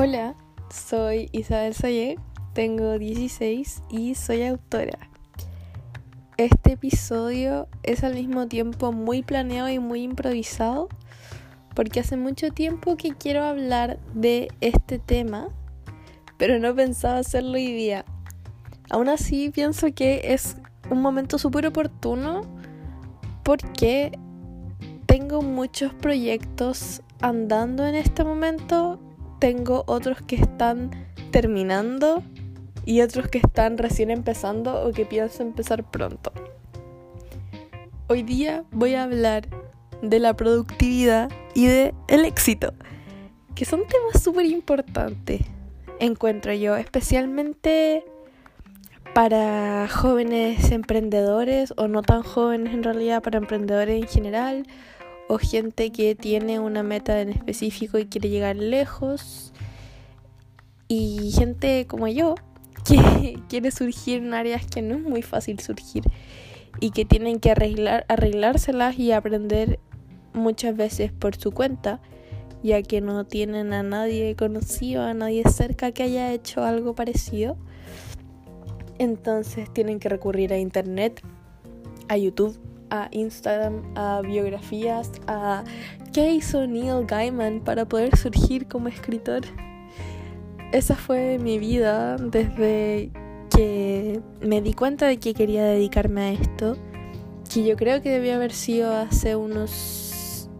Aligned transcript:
Hola, 0.00 0.36
soy 0.70 1.28
Isabel 1.32 1.74
Sayer, 1.74 2.20
tengo 2.52 3.00
16 3.00 3.82
y 3.90 4.14
soy 4.14 4.44
autora. 4.44 4.96
Este 6.36 6.74
episodio 6.74 7.66
es 7.82 8.04
al 8.04 8.14
mismo 8.14 8.46
tiempo 8.46 8.92
muy 8.92 9.24
planeado 9.24 9.68
y 9.70 9.80
muy 9.80 10.02
improvisado 10.02 10.88
porque 11.74 11.98
hace 11.98 12.16
mucho 12.16 12.50
tiempo 12.52 12.96
que 12.96 13.16
quiero 13.16 13.42
hablar 13.42 13.98
de 14.14 14.52
este 14.60 15.00
tema, 15.00 15.48
pero 16.36 16.60
no 16.60 16.76
pensaba 16.76 17.18
hacerlo 17.18 17.54
hoy 17.54 17.72
día. 17.72 18.04
Aún 18.90 19.08
así 19.08 19.50
pienso 19.50 19.88
que 19.92 20.32
es 20.32 20.58
un 20.92 21.02
momento 21.02 21.38
súper 21.38 21.66
oportuno 21.66 22.42
porque 23.42 24.16
tengo 25.06 25.42
muchos 25.42 25.92
proyectos 25.92 27.02
andando 27.20 27.84
en 27.84 27.96
este 27.96 28.22
momento, 28.22 29.00
tengo 29.38 29.84
otros 29.86 30.20
que 30.22 30.36
están 30.36 30.90
terminando 31.30 32.22
y 32.84 33.02
otros 33.02 33.28
que 33.28 33.38
están 33.38 33.78
recién 33.78 34.10
empezando 34.10 34.82
o 34.86 34.92
que 34.92 35.04
pienso 35.04 35.42
empezar 35.42 35.88
pronto. 35.90 36.32
Hoy 38.08 38.22
día 38.22 38.64
voy 38.70 38.94
a 38.94 39.04
hablar 39.04 39.48
de 40.02 40.18
la 40.18 40.34
productividad 40.34 41.30
y 41.54 41.66
de 41.66 41.94
el 42.08 42.24
éxito, 42.24 42.72
que 43.54 43.64
son 43.64 43.82
temas 43.86 44.22
súper 44.22 44.46
importantes, 44.46 45.42
encuentro 46.00 46.52
yo, 46.54 46.76
especialmente 46.76 48.04
para 49.14 49.88
jóvenes 49.88 50.70
emprendedores 50.70 51.74
o 51.76 51.88
no 51.88 52.02
tan 52.02 52.22
jóvenes 52.22 52.72
en 52.72 52.82
realidad, 52.82 53.22
para 53.22 53.38
emprendedores 53.38 54.00
en 54.02 54.08
general 54.08 54.66
o 55.28 55.38
gente 55.38 55.92
que 55.92 56.14
tiene 56.14 56.58
una 56.58 56.82
meta 56.82 57.20
en 57.20 57.30
específico 57.30 57.98
y 57.98 58.06
quiere 58.06 58.30
llegar 58.30 58.56
lejos 58.56 59.52
y 60.88 61.30
gente 61.32 61.86
como 61.86 62.08
yo 62.08 62.34
que 62.84 63.38
quiere 63.48 63.70
surgir 63.70 64.22
en 64.22 64.34
áreas 64.34 64.66
que 64.66 64.82
no 64.82 64.96
es 64.96 65.02
muy 65.02 65.22
fácil 65.22 65.60
surgir 65.60 66.04
y 66.80 66.90
que 66.90 67.04
tienen 67.04 67.40
que 67.40 67.50
arreglar, 67.50 68.06
arreglárselas 68.08 68.98
y 68.98 69.12
aprender 69.12 69.78
muchas 70.32 70.76
veces 70.76 71.12
por 71.12 71.36
su 71.36 71.52
cuenta 71.52 72.00
ya 72.62 72.82
que 72.82 73.00
no 73.00 73.24
tienen 73.24 73.72
a 73.72 73.82
nadie 73.82 74.34
conocido, 74.36 75.02
a 75.02 75.14
nadie 75.14 75.44
cerca 75.48 75.92
que 75.92 76.02
haya 76.02 76.32
hecho 76.32 76.64
algo 76.64 76.94
parecido. 76.94 77.56
Entonces 78.98 79.72
tienen 79.72 80.00
que 80.00 80.08
recurrir 80.08 80.52
a 80.52 80.58
internet, 80.58 81.22
a 82.08 82.16
YouTube, 82.16 82.58
a 82.90 83.08
Instagram, 83.12 83.82
a 83.94 84.20
biografías, 84.22 85.12
a 85.26 85.64
qué 86.12 86.32
hizo 86.32 86.66
Neil 86.66 87.06
Gaiman 87.06 87.60
para 87.60 87.86
poder 87.86 88.16
surgir 88.16 88.66
como 88.66 88.88
escritor. 88.88 89.42
Esa 90.72 90.94
fue 90.94 91.38
mi 91.38 91.58
vida 91.58 92.16
desde 92.16 93.10
que 93.54 94.20
me 94.40 94.60
di 94.60 94.74
cuenta 94.74 95.06
de 95.06 95.18
que 95.18 95.34
quería 95.34 95.64
dedicarme 95.64 96.20
a 96.20 96.32
esto, 96.32 96.76
que 97.52 97.64
yo 97.64 97.76
creo 97.76 98.02
que 98.02 98.10
debió 98.10 98.34
haber 98.34 98.52
sido 98.52 98.94
hace 98.94 99.34
unos 99.34 100.50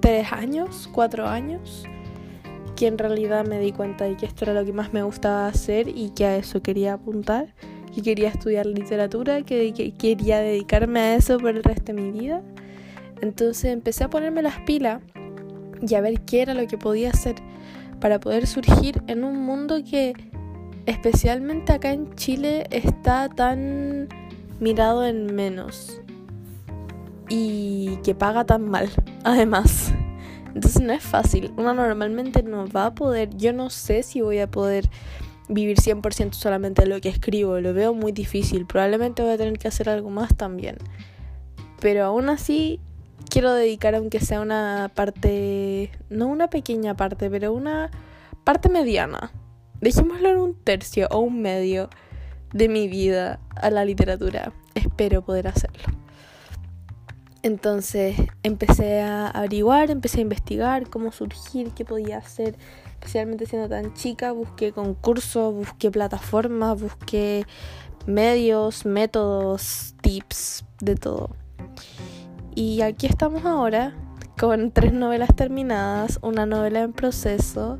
tres 0.00 0.32
años, 0.32 0.88
cuatro 0.92 1.26
años, 1.26 1.84
que 2.76 2.86
en 2.86 2.98
realidad 2.98 3.46
me 3.46 3.58
di 3.58 3.72
cuenta 3.72 4.04
de 4.04 4.16
que 4.16 4.26
esto 4.26 4.44
era 4.44 4.54
lo 4.54 4.64
que 4.64 4.72
más 4.72 4.92
me 4.92 5.02
gustaba 5.02 5.46
hacer 5.46 5.88
y 5.88 6.10
que 6.10 6.26
a 6.26 6.36
eso 6.36 6.62
quería 6.62 6.94
apuntar 6.94 7.54
que 7.94 8.02
quería 8.02 8.28
estudiar 8.28 8.66
literatura, 8.66 9.42
que, 9.42 9.92
quería 9.98 10.40
dedicarme 10.40 11.00
a 11.00 11.14
eso 11.16 11.38
por 11.38 11.50
el 11.50 11.62
resto 11.62 11.92
de 11.92 12.00
mi 12.00 12.10
vida. 12.10 12.42
Entonces 13.20 13.66
empecé 13.66 14.04
a 14.04 14.10
ponerme 14.10 14.42
las 14.42 14.58
pilas 14.60 15.00
y 15.80 15.94
a 15.94 16.00
ver 16.00 16.20
qué 16.22 16.42
era 16.42 16.54
lo 16.54 16.66
que 16.66 16.78
podía 16.78 17.10
hacer 17.10 17.36
para 18.00 18.20
poder 18.20 18.46
surgir 18.46 19.02
en 19.06 19.24
un 19.24 19.40
mundo 19.40 19.82
que 19.88 20.14
especialmente 20.86 21.72
acá 21.72 21.92
en 21.92 22.14
Chile 22.16 22.66
está 22.70 23.28
tan 23.28 24.08
mirado 24.60 25.06
en 25.06 25.34
menos 25.34 26.00
y 27.28 27.96
que 28.04 28.14
paga 28.14 28.44
tan 28.44 28.68
mal, 28.68 28.90
además. 29.24 29.92
Entonces 30.54 30.82
no 30.82 30.92
es 30.92 31.02
fácil. 31.02 31.52
Uno 31.56 31.74
normalmente 31.74 32.42
no 32.42 32.68
va 32.68 32.86
a 32.86 32.94
poder, 32.94 33.30
yo 33.36 33.52
no 33.52 33.70
sé 33.70 34.02
si 34.02 34.20
voy 34.20 34.38
a 34.38 34.50
poder 34.50 34.88
vivir 35.48 35.78
100% 35.78 36.32
solamente 36.32 36.82
de 36.82 36.88
lo 36.88 37.00
que 37.00 37.08
escribo. 37.08 37.60
Lo 37.60 37.74
veo 37.74 37.94
muy 37.94 38.12
difícil. 38.12 38.66
Probablemente 38.66 39.22
voy 39.22 39.32
a 39.32 39.38
tener 39.38 39.58
que 39.58 39.68
hacer 39.68 39.88
algo 39.88 40.10
más 40.10 40.36
también. 40.36 40.76
Pero 41.80 42.04
aún 42.04 42.28
así 42.28 42.80
quiero 43.28 43.52
dedicar 43.52 43.94
aunque 43.94 44.20
sea 44.20 44.40
una 44.40 44.90
parte, 44.94 45.90
no 46.08 46.26
una 46.28 46.48
pequeña 46.48 46.96
parte, 46.96 47.30
pero 47.30 47.52
una 47.52 47.90
parte 48.44 48.68
mediana. 48.68 49.32
Dejémoslo 49.80 50.28
en 50.30 50.38
un 50.38 50.54
tercio 50.54 51.08
o 51.10 51.18
un 51.18 51.42
medio 51.42 51.90
de 52.52 52.68
mi 52.68 52.88
vida 52.88 53.40
a 53.56 53.70
la 53.70 53.84
literatura. 53.84 54.52
Espero 54.74 55.22
poder 55.22 55.48
hacerlo. 55.48 55.84
Entonces 57.42 58.16
empecé 58.42 59.02
a 59.02 59.28
averiguar, 59.28 59.90
empecé 59.90 60.20
a 60.20 60.22
investigar 60.22 60.88
cómo 60.88 61.12
surgir, 61.12 61.72
qué 61.72 61.84
podía 61.84 62.16
hacer, 62.16 62.56
especialmente 63.04 63.44
siendo 63.44 63.68
tan 63.68 63.92
chica, 63.92 64.32
busqué 64.32 64.72
concursos, 64.72 65.52
busqué 65.52 65.90
plataformas, 65.90 66.80
busqué 66.80 67.44
medios, 68.06 68.86
métodos, 68.86 69.94
tips, 70.00 70.64
de 70.80 70.94
todo. 70.96 71.28
Y 72.54 72.80
aquí 72.80 73.06
estamos 73.06 73.44
ahora 73.44 73.94
con 74.38 74.70
tres 74.70 74.94
novelas 74.94 75.28
terminadas, 75.36 76.18
una 76.22 76.46
novela 76.46 76.80
en 76.80 76.94
proceso, 76.94 77.78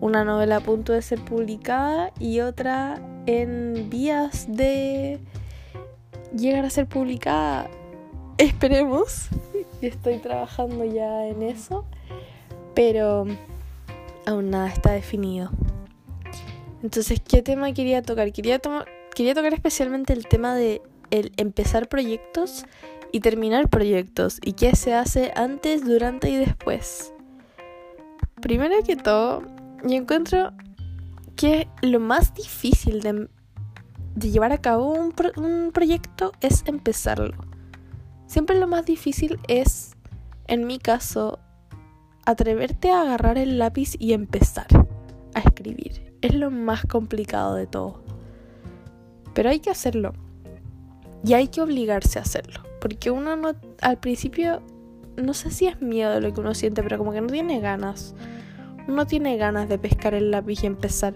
una 0.00 0.24
novela 0.24 0.56
a 0.56 0.60
punto 0.60 0.94
de 0.94 1.02
ser 1.02 1.22
publicada 1.22 2.10
y 2.18 2.40
otra 2.40 3.02
en 3.26 3.90
vías 3.90 4.46
de 4.48 5.20
llegar 6.34 6.64
a 6.64 6.70
ser 6.70 6.86
publicada. 6.86 7.68
Esperemos. 8.38 9.28
Estoy 9.82 10.18
trabajando 10.18 10.86
ya 10.86 11.26
en 11.26 11.42
eso. 11.42 11.84
Pero 12.74 13.26
aún 14.28 14.50
nada 14.50 14.68
está 14.68 14.92
definido. 14.92 15.50
Entonces, 16.82 17.20
¿qué 17.26 17.42
tema 17.42 17.72
quería 17.72 18.02
tocar? 18.02 18.32
Quería, 18.32 18.58
tocar 18.58 19.54
especialmente 19.54 20.12
el 20.12 20.26
tema 20.28 20.54
de 20.54 20.82
el 21.10 21.32
empezar 21.38 21.88
proyectos 21.88 22.66
y 23.10 23.20
terminar 23.20 23.68
proyectos 23.68 24.38
y 24.44 24.52
qué 24.52 24.76
se 24.76 24.94
hace 24.94 25.32
antes, 25.34 25.84
durante 25.84 26.30
y 26.30 26.36
después. 26.36 27.12
Primero 28.42 28.76
que 28.84 28.96
todo, 28.96 29.42
yo 29.82 29.96
encuentro 29.96 30.52
que 31.34 31.66
lo 31.82 31.98
más 31.98 32.34
difícil 32.34 33.00
de, 33.00 33.28
de 34.14 34.30
llevar 34.30 34.52
a 34.52 34.60
cabo 34.60 34.92
un, 34.92 35.14
un 35.36 35.72
proyecto 35.72 36.32
es 36.40 36.62
empezarlo. 36.66 37.34
Siempre 38.26 38.60
lo 38.60 38.68
más 38.68 38.84
difícil 38.84 39.40
es, 39.48 39.96
en 40.46 40.66
mi 40.66 40.78
caso, 40.78 41.40
atreverte 42.28 42.90
a 42.90 43.00
agarrar 43.00 43.38
el 43.38 43.58
lápiz 43.58 43.96
y 43.98 44.12
empezar 44.12 44.66
a 45.32 45.40
escribir. 45.40 46.12
Es 46.20 46.34
lo 46.34 46.50
más 46.50 46.84
complicado 46.84 47.54
de 47.54 47.66
todo. 47.66 48.02
Pero 49.32 49.48
hay 49.48 49.60
que 49.60 49.70
hacerlo. 49.70 50.12
Y 51.24 51.32
hay 51.32 51.48
que 51.48 51.62
obligarse 51.62 52.18
a 52.18 52.22
hacerlo. 52.22 52.60
Porque 52.82 53.10
uno 53.10 53.34
no, 53.36 53.52
al 53.80 53.96
principio, 53.96 54.60
no 55.16 55.32
sé 55.32 55.50
si 55.50 55.68
es 55.68 55.80
miedo 55.80 56.20
lo 56.20 56.30
que 56.34 56.40
uno 56.40 56.54
siente, 56.54 56.82
pero 56.82 56.98
como 56.98 57.12
que 57.12 57.22
no 57.22 57.28
tiene 57.28 57.60
ganas. 57.60 58.14
Uno 58.86 59.06
tiene 59.06 59.38
ganas 59.38 59.70
de 59.70 59.78
pescar 59.78 60.12
el 60.12 60.30
lápiz 60.30 60.62
y 60.62 60.66
empezar. 60.66 61.14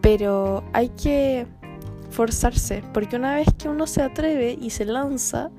Pero 0.00 0.64
hay 0.72 0.88
que 0.90 1.46
forzarse. 2.08 2.82
Porque 2.94 3.16
una 3.16 3.34
vez 3.34 3.48
que 3.58 3.68
uno 3.68 3.86
se 3.86 4.00
atreve 4.00 4.56
y 4.58 4.70
se 4.70 4.86
lanza, 4.86 5.50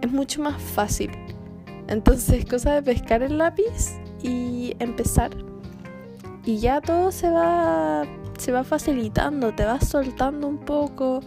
es 0.00 0.10
mucho 0.10 0.40
más 0.40 0.60
fácil. 0.62 1.10
Entonces, 1.88 2.44
cosa 2.44 2.74
de 2.74 2.82
pescar 2.82 3.22
el 3.22 3.38
lápiz 3.38 3.98
y 4.22 4.74
empezar. 4.78 5.30
Y 6.44 6.58
ya 6.58 6.80
todo 6.80 7.10
se 7.10 7.30
va 7.30 8.04
se 8.38 8.52
va 8.52 8.64
facilitando, 8.64 9.54
te 9.54 9.64
vas 9.64 9.88
soltando 9.88 10.48
un 10.48 10.58
poco. 10.58 11.20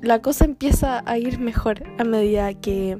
La 0.00 0.22
cosa 0.22 0.44
empieza 0.44 1.02
a 1.04 1.18
ir 1.18 1.38
mejor 1.38 1.82
a 1.98 2.04
medida 2.04 2.54
que, 2.54 2.98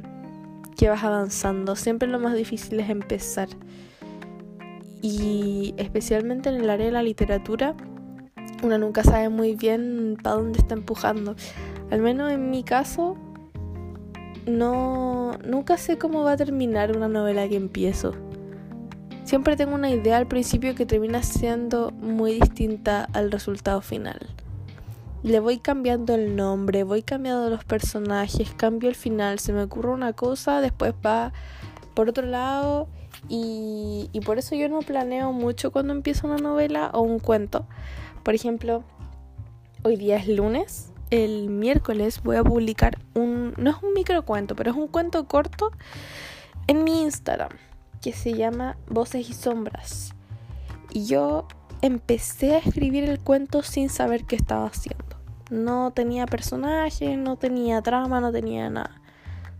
que 0.76 0.88
vas 0.88 1.02
avanzando. 1.04 1.76
Siempre 1.76 2.08
lo 2.08 2.18
más 2.18 2.34
difícil 2.34 2.80
es 2.80 2.90
empezar. 2.90 3.48
Y 5.02 5.74
especialmente 5.78 6.50
en 6.50 6.56
el 6.56 6.68
área 6.68 6.86
de 6.86 6.92
la 6.92 7.02
literatura, 7.02 7.74
uno 8.62 8.76
nunca 8.76 9.02
sabe 9.02 9.28
muy 9.30 9.54
bien 9.54 10.18
para 10.22 10.36
dónde 10.36 10.58
está 10.58 10.74
empujando. 10.74 11.36
Al 11.90 12.00
menos 12.00 12.30
en 12.32 12.50
mi 12.50 12.62
caso, 12.62 13.16
no 14.46 15.32
nunca 15.44 15.76
sé 15.76 15.98
cómo 15.98 16.22
va 16.22 16.32
a 16.32 16.36
terminar 16.36 16.96
una 16.96 17.08
novela 17.08 17.48
que 17.48 17.56
empiezo. 17.56 18.14
Siempre 19.24 19.56
tengo 19.56 19.74
una 19.74 19.90
idea 19.90 20.16
al 20.16 20.26
principio 20.26 20.74
que 20.74 20.86
termina 20.86 21.22
siendo 21.22 21.92
muy 21.92 22.40
distinta 22.40 23.08
al 23.12 23.30
resultado 23.30 23.80
final. 23.80 24.18
Le 25.22 25.38
voy 25.38 25.58
cambiando 25.58 26.14
el 26.14 26.34
nombre, 26.34 26.82
voy 26.82 27.02
cambiando 27.02 27.50
los 27.50 27.62
personajes, 27.64 28.52
cambio 28.56 28.88
el 28.88 28.94
final, 28.94 29.38
se 29.38 29.52
me 29.52 29.62
ocurre 29.62 29.90
una 29.90 30.14
cosa, 30.14 30.60
después 30.60 30.94
va 31.04 31.32
Por 31.94 32.08
otro 32.08 32.24
lado, 32.26 32.88
y, 33.28 34.08
y 34.12 34.20
por 34.20 34.38
eso 34.38 34.54
yo 34.54 34.68
no 34.68 34.80
planeo 34.80 35.32
mucho 35.32 35.70
cuando 35.70 35.92
empiezo 35.92 36.26
una 36.26 36.38
novela 36.38 36.90
o 36.94 37.02
un 37.02 37.18
cuento. 37.18 37.66
Por 38.22 38.34
ejemplo, 38.34 38.82
hoy 39.82 39.96
día 39.96 40.16
es 40.16 40.28
lunes. 40.28 40.89
El 41.10 41.50
miércoles 41.50 42.22
voy 42.22 42.36
a 42.36 42.44
publicar 42.44 42.98
un, 43.14 43.54
no 43.56 43.70
es 43.70 43.76
un 43.82 43.92
microcuento, 43.94 44.54
pero 44.54 44.70
es 44.70 44.76
un 44.76 44.86
cuento 44.86 45.26
corto 45.26 45.72
en 46.68 46.84
mi 46.84 47.02
Instagram 47.02 47.50
que 48.00 48.12
se 48.12 48.34
llama 48.34 48.76
Voces 48.88 49.28
y 49.28 49.32
Sombras. 49.32 50.14
Y 50.92 51.06
yo 51.06 51.46
empecé 51.82 52.54
a 52.54 52.58
escribir 52.58 53.04
el 53.04 53.18
cuento 53.18 53.62
sin 53.62 53.88
saber 53.88 54.24
qué 54.24 54.36
estaba 54.36 54.66
haciendo. 54.66 55.04
No 55.50 55.90
tenía 55.90 56.26
personaje, 56.26 57.16
no 57.16 57.36
tenía 57.36 57.82
trama, 57.82 58.20
no 58.20 58.30
tenía 58.30 58.70
nada. 58.70 59.00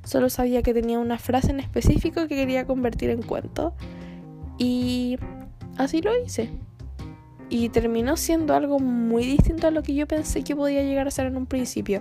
Solo 0.04 0.30
sabía 0.30 0.62
que 0.62 0.72
tenía 0.72 0.98
una 0.98 1.18
frase 1.18 1.50
en 1.50 1.60
específico 1.60 2.22
que 2.22 2.36
quería 2.36 2.66
convertir 2.66 3.10
en 3.10 3.22
cuento. 3.22 3.74
Y 4.56 5.18
así 5.76 6.00
lo 6.00 6.16
hice. 6.16 6.50
Y 7.50 7.68
terminó 7.68 8.16
siendo 8.16 8.54
algo 8.54 8.78
muy 8.78 9.24
distinto 9.24 9.66
a 9.66 9.70
lo 9.70 9.82
que 9.82 9.94
yo 9.94 10.06
pensé 10.06 10.42
que 10.42 10.56
podía 10.56 10.82
llegar 10.82 11.08
a 11.08 11.10
ser 11.10 11.26
en 11.26 11.36
un 11.36 11.46
principio. 11.46 12.00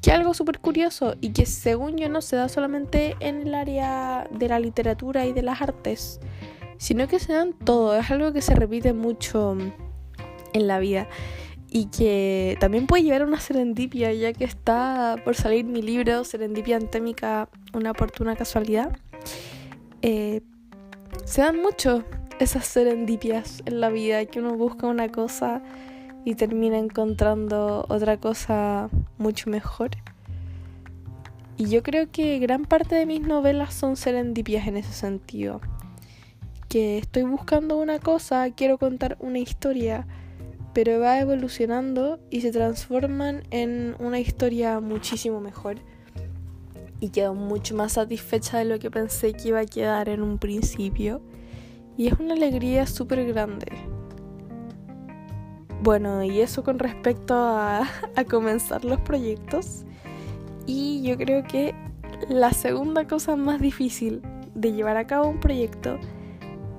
Que 0.00 0.10
algo 0.10 0.34
súper 0.34 0.58
curioso 0.58 1.14
y 1.20 1.32
que 1.32 1.44
según 1.46 1.98
yo 1.98 2.08
no 2.08 2.22
se 2.22 2.36
da 2.36 2.48
solamente 2.48 3.14
en 3.20 3.46
el 3.46 3.54
área 3.54 4.26
de 4.30 4.48
la 4.48 4.58
literatura 4.58 5.26
y 5.26 5.34
de 5.34 5.42
las 5.42 5.60
artes, 5.60 6.18
sino 6.78 7.06
que 7.06 7.18
se 7.18 7.34
dan 7.34 7.52
todo. 7.52 7.94
Es 7.94 8.10
algo 8.10 8.32
que 8.32 8.40
se 8.40 8.54
repite 8.54 8.94
mucho 8.94 9.56
en 10.52 10.66
la 10.66 10.78
vida 10.78 11.06
y 11.70 11.86
que 11.86 12.56
también 12.58 12.86
puede 12.86 13.04
llevar 13.04 13.22
a 13.22 13.26
una 13.26 13.38
serendipia, 13.38 14.12
ya 14.12 14.32
que 14.32 14.44
está 14.44 15.16
por 15.24 15.36
salir 15.36 15.64
mi 15.64 15.82
libro 15.82 16.24
Serendipia 16.24 16.76
Antémica, 16.76 17.48
una 17.72 17.92
oportuna 17.92 18.34
casualidad. 18.34 18.98
Eh, 20.02 20.40
se 21.24 21.42
dan 21.42 21.60
mucho 21.60 22.04
esas 22.40 22.66
serendipias 22.66 23.62
en 23.66 23.80
la 23.80 23.90
vida, 23.90 24.24
que 24.26 24.40
uno 24.40 24.56
busca 24.56 24.86
una 24.88 25.08
cosa 25.08 25.62
y 26.24 26.34
termina 26.34 26.78
encontrando 26.78 27.86
otra 27.88 28.16
cosa 28.16 28.90
mucho 29.18 29.48
mejor. 29.48 29.90
Y 31.56 31.68
yo 31.68 31.82
creo 31.82 32.10
que 32.10 32.38
gran 32.38 32.64
parte 32.64 32.96
de 32.96 33.06
mis 33.06 33.20
novelas 33.20 33.74
son 33.74 33.96
serendipias 33.96 34.66
en 34.66 34.78
ese 34.78 34.92
sentido 34.92 35.60
que 36.70 36.98
estoy 36.98 37.24
buscando 37.24 37.76
una 37.78 37.98
cosa, 37.98 38.48
quiero 38.54 38.78
contar 38.78 39.16
una 39.18 39.40
historia, 39.40 40.06
pero 40.72 41.00
va 41.00 41.18
evolucionando 41.18 42.20
y 42.30 42.42
se 42.42 42.52
transforman 42.52 43.42
en 43.50 43.96
una 43.98 44.20
historia 44.20 44.78
muchísimo 44.78 45.40
mejor. 45.40 45.78
Y 47.00 47.08
quedo 47.08 47.34
mucho 47.34 47.74
más 47.74 47.94
satisfecha 47.94 48.58
de 48.58 48.66
lo 48.66 48.78
que 48.78 48.88
pensé 48.88 49.32
que 49.32 49.48
iba 49.48 49.58
a 49.58 49.66
quedar 49.66 50.08
en 50.08 50.22
un 50.22 50.38
principio. 50.38 51.20
Y 52.00 52.06
es 52.06 52.18
una 52.18 52.32
alegría 52.32 52.86
súper 52.86 53.26
grande. 53.26 53.66
Bueno, 55.82 56.24
y 56.24 56.40
eso 56.40 56.64
con 56.64 56.78
respecto 56.78 57.34
a, 57.34 57.86
a 58.16 58.24
comenzar 58.24 58.86
los 58.86 58.98
proyectos. 59.00 59.84
Y 60.64 61.02
yo 61.02 61.18
creo 61.18 61.44
que 61.44 61.74
la 62.30 62.54
segunda 62.54 63.06
cosa 63.06 63.36
más 63.36 63.60
difícil 63.60 64.22
de 64.54 64.72
llevar 64.72 64.96
a 64.96 65.06
cabo 65.06 65.28
un 65.28 65.40
proyecto 65.40 65.98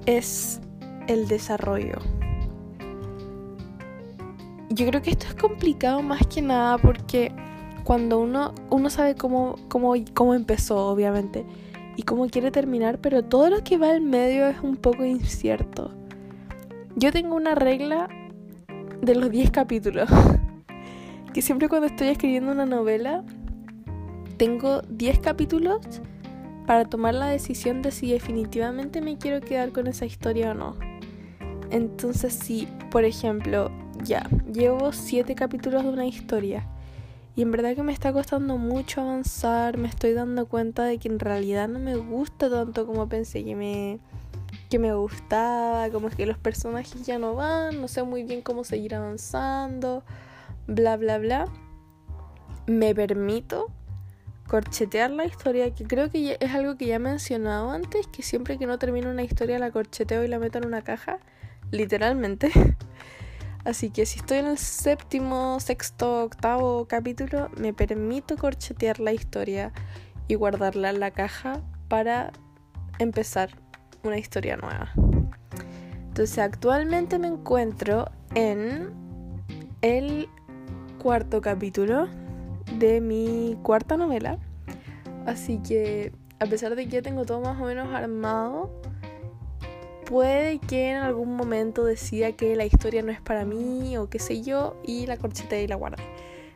es 0.08 0.60
el 1.06 1.28
desarrollo. 1.28 2.00
Yo 4.72 4.88
creo 4.88 5.04
que 5.04 5.12
esto 5.12 5.28
es 5.28 5.36
complicado 5.36 6.02
más 6.02 6.26
que 6.26 6.42
nada 6.42 6.80
porque 6.80 7.32
cuando 7.84 8.20
uno, 8.20 8.56
uno 8.72 8.90
sabe 8.90 9.14
cómo, 9.14 9.58
cómo, 9.68 9.94
cómo 10.16 10.34
empezó, 10.34 10.88
obviamente, 10.88 11.46
y 11.96 12.04
cómo 12.04 12.28
quiere 12.28 12.52
terminar, 12.52 13.00
pero 13.00 13.24
todo 13.24 13.50
lo 13.50 13.64
que 13.64 13.78
va 13.78 13.90
al 13.90 14.02
medio 14.02 14.48
es 14.48 14.60
un 14.62 14.78
poco 14.78 15.06
incierto. 15.06 15.92
Yo 16.96 17.12
tengo 17.12 17.36
una 17.36 17.56
regla 17.56 18.10
de 19.02 19.16
los 19.16 19.30
10 19.30 19.52
capítulos, 19.52 20.10
que 21.34 21.42
siempre 21.42 21.70
cuando 21.70 21.88
estoy 21.88 22.10
escribiendo 22.10 22.52
una 22.52 22.66
novela, 22.66 23.24
tengo 24.38 24.82
10 24.90 25.20
capítulos 25.20 25.80
para 26.66 26.86
tomar 26.86 27.16
la 27.16 27.28
decisión 27.28 27.82
de 27.82 27.92
si 27.92 28.12
definitivamente 28.12 29.02
me 29.02 29.18
quiero 29.18 29.42
quedar 29.42 29.72
con 29.72 29.88
esa 29.88 30.06
historia 30.06 30.52
o 30.52 30.54
no. 30.54 30.76
Entonces 31.70 32.34
si, 32.34 32.68
por 32.90 33.06
ejemplo, 33.06 33.72
ya, 34.04 34.28
llevo 34.52 34.92
siete 34.92 35.36
capítulos 35.36 35.84
de 35.84 35.90
una 35.90 36.06
historia 36.06 36.68
y 37.36 37.42
en 37.44 37.52
verdad 37.52 37.76
que 37.76 37.84
me 37.84 37.94
está 37.94 38.12
costando 38.12 38.58
mucho 38.58 39.02
avanzar, 39.02 39.78
me 39.78 39.88
estoy 39.88 40.14
dando 40.14 40.48
cuenta 40.48 40.84
de 40.84 40.98
que 40.98 41.08
en 41.08 41.20
realidad 41.20 41.70
no 41.70 41.80
me 41.80 41.96
gusta 41.96 42.50
tanto 42.50 42.86
como 42.86 43.08
pensé 43.08 43.44
que 43.46 43.56
me, 43.56 44.00
que 44.70 44.80
me 44.80 44.94
gustaba, 44.94 45.90
como 45.90 46.10
es 46.10 46.16
que 46.16 46.26
los 46.26 46.38
personajes 46.38 47.06
ya 47.06 47.20
no 47.20 47.36
van, 47.36 47.80
no 47.80 47.88
sé 47.88 48.04
muy 48.04 48.24
bien 48.24 48.42
cómo 48.42 48.64
seguir 48.64 48.96
avanzando, 48.96 50.04
bla, 50.68 50.98
bla, 50.98 51.18
bla. 51.20 51.46
Me 52.68 52.94
permito 52.94 53.68
corchetear 54.48 55.12
la 55.12 55.26
historia, 55.26 55.74
que 55.74 55.86
creo 55.86 56.10
que 56.10 56.38
es 56.38 56.54
algo 56.54 56.76
que 56.76 56.88
ya 56.88 56.96
he 56.96 57.00
mencionado 57.00 57.72
antes, 57.72 58.08
que 58.08 58.24
siempre 58.24 58.58
que 58.58 58.68
no 58.68 58.78
termino 58.78 59.10
una 59.10 59.24
historia 59.24 59.58
la 59.60 59.72
corcheteo 59.72 60.26
y 60.26 60.28
la 60.28 60.40
meto 60.40 60.58
en 60.58 60.66
una 60.66 60.82
caja, 60.82 61.20
literalmente. 61.72 62.52
Así 63.64 63.92
que 63.92 64.06
si 64.06 64.20
estoy 64.20 64.40
en 64.40 64.48
el 64.48 64.58
séptimo, 64.58 65.60
sexto, 65.60 66.24
octavo 66.24 66.86
capítulo, 66.86 67.50
me 67.58 67.74
permito 67.74 68.36
corchetear 68.36 69.00
la 69.00 69.14
historia 69.14 69.72
y 70.28 70.36
guardarla 70.36 70.90
en 70.90 71.00
la 71.00 71.12
caja 71.12 71.62
para 71.88 72.32
empezar 72.98 73.52
una 74.04 74.18
historia 74.18 74.58
nueva. 74.58 74.92
Entonces 76.08 76.40
actualmente 76.40 77.20
me 77.20 77.28
encuentro 77.28 78.10
en 78.34 78.90
el 79.82 80.28
cuarto 81.00 81.42
capítulo 81.42 82.08
de 82.80 83.00
mi 83.00 83.58
cuarta 83.62 83.96
novela. 83.96 84.40
Así 85.26 85.60
que 85.60 86.14
a 86.40 86.48
pesar 86.48 86.76
de 86.76 86.86
que 86.86 86.92
ya 86.92 87.02
tengo 87.04 87.26
todo 87.26 87.42
más 87.42 87.62
o 87.62 87.66
menos 87.66 87.94
armado, 87.94 88.72
puede 90.12 90.60
que 90.60 90.90
en 90.90 90.98
algún 90.98 91.38
momento 91.38 91.86
decida 91.86 92.34
que 92.34 92.58
la 92.58 92.66
historia 92.66 93.02
no 93.02 93.14
es 93.14 93.22
para 93.22 93.46
mí 93.46 93.96
o 93.96 94.10
qué 94.10 94.20
sé 94.20 94.42
yo 94.44 94.76
y 94.86 95.06
la 95.06 95.16
corchete 95.16 95.64
y 95.64 95.68
la 95.68 95.76
guarde. 95.76 96.04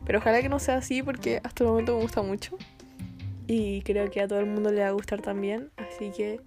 Pero 0.06 0.20
ojalá 0.20 0.42
que 0.42 0.50
no 0.50 0.60
sea 0.60 0.76
así 0.76 1.02
porque 1.02 1.40
hasta 1.42 1.64
el 1.64 1.70
momento 1.70 1.96
me 1.96 2.02
gusta 2.02 2.22
mucho 2.22 2.58
y 3.48 3.82
creo 3.84 4.12
que 4.12 4.20
a 4.20 4.28
todo 4.28 4.40
el 4.40 4.48
mundo 4.48 4.74
le 4.74 4.82
va 4.82 4.90
a 4.90 4.92
gustar 4.92 5.22
también. 5.22 5.72
Así 5.78 6.12
que 6.12 6.42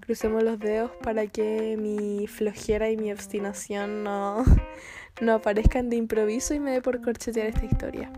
crucemos 0.00 0.42
los 0.42 0.58
dedos 0.58 0.90
para 1.00 1.28
que 1.28 1.76
mi 1.78 2.26
flojera 2.26 2.90
y 2.90 2.96
mi 2.96 3.12
obstinación 3.12 4.02
no, 4.02 4.42
no 5.20 5.34
aparezcan 5.34 5.88
de 5.88 5.94
improviso 5.94 6.54
y 6.54 6.58
me 6.58 6.72
dé 6.72 6.82
por 6.82 7.00
corchetear 7.00 7.46
esta 7.46 7.66
historia. 7.66 8.10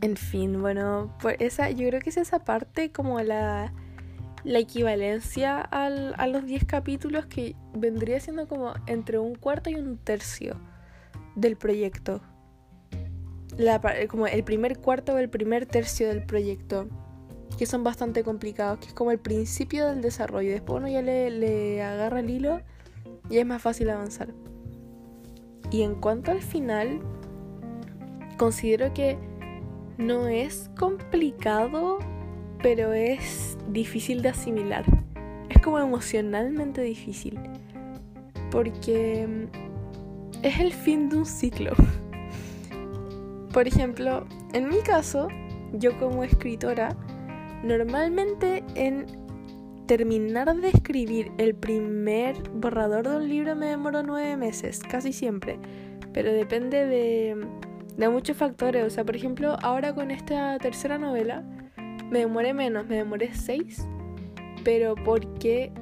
En 0.00 0.16
fin, 0.16 0.62
bueno, 0.62 1.14
pues 1.20 1.36
esa, 1.40 1.70
yo 1.70 1.86
creo 1.88 2.00
que 2.00 2.08
es 2.08 2.16
esa 2.16 2.42
parte 2.42 2.90
como 2.90 3.20
la, 3.20 3.70
la 4.44 4.58
equivalencia 4.58 5.60
al, 5.60 6.14
a 6.18 6.26
los 6.26 6.44
10 6.44 6.66
capítulos 6.66 7.26
que 7.26 7.56
vendría 7.74 8.20
siendo 8.20 8.46
como 8.46 8.74
entre 8.86 9.18
un 9.18 9.34
cuarto 9.34 9.70
y 9.70 9.74
un 9.74 9.96
tercio 9.96 10.60
del 11.34 11.56
proyecto. 11.56 12.20
La, 13.56 13.80
como 14.08 14.26
el 14.26 14.44
primer 14.44 14.78
cuarto 14.78 15.14
o 15.14 15.18
el 15.18 15.30
primer 15.30 15.66
tercio 15.66 16.08
del 16.08 16.24
proyecto, 16.24 16.88
que 17.56 17.66
son 17.66 17.84
bastante 17.84 18.22
complicados, 18.22 18.78
que 18.80 18.86
es 18.88 18.94
como 18.94 19.10
el 19.10 19.18
principio 19.18 19.86
del 19.86 20.02
desarrollo. 20.02 20.50
Después 20.50 20.78
uno 20.78 20.88
ya 20.88 21.02
le, 21.02 21.30
le 21.30 21.82
agarra 21.82 22.20
el 22.20 22.30
hilo 22.30 22.60
y 23.30 23.38
es 23.38 23.46
más 23.46 23.62
fácil 23.62 23.90
avanzar. 23.90 24.28
Y 25.70 25.82
en 25.82 25.94
cuanto 25.94 26.30
al 26.30 26.42
final, 26.42 27.00
considero 28.36 28.92
que 28.92 29.16
no 29.96 30.26
es 30.26 30.70
complicado, 30.78 31.98
pero 32.64 32.94
es 32.94 33.58
difícil 33.68 34.22
de 34.22 34.30
asimilar. 34.30 34.86
Es 35.50 35.60
como 35.60 35.78
emocionalmente 35.78 36.80
difícil. 36.80 37.38
Porque 38.50 39.26
mm, 39.28 40.42
es 40.42 40.60
el 40.60 40.72
fin 40.72 41.10
de 41.10 41.18
un 41.18 41.26
ciclo. 41.26 41.72
Por 43.52 43.68
ejemplo, 43.68 44.24
en 44.54 44.70
mi 44.70 44.78
caso, 44.78 45.28
yo 45.74 45.98
como 45.98 46.24
escritora, 46.24 46.96
normalmente 47.62 48.64
en 48.74 49.04
terminar 49.86 50.56
de 50.56 50.68
escribir 50.68 51.32
el 51.36 51.54
primer 51.54 52.48
borrador 52.48 53.06
de 53.06 53.16
un 53.16 53.28
libro 53.28 53.54
me 53.54 53.66
demoro 53.66 54.02
nueve 54.02 54.38
meses, 54.38 54.80
casi 54.88 55.12
siempre. 55.12 55.58
Pero 56.14 56.32
depende 56.32 56.86
de 56.86 57.46
de 57.96 58.08
muchos 58.08 58.36
factores. 58.36 58.84
O 58.84 58.90
sea, 58.90 59.04
por 59.04 59.16
ejemplo, 59.16 59.56
ahora 59.62 59.94
con 59.94 60.10
esta 60.10 60.58
tercera 60.58 60.98
novela 60.98 61.44
me 62.10 62.20
demoré 62.20 62.54
menos, 62.54 62.86
me 62.86 62.96
demoré 62.96 63.34
seis, 63.34 63.86
pero 64.64 64.94
porque 64.94 65.72